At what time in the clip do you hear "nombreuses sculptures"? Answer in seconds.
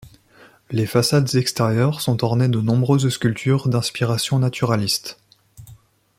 2.59-3.69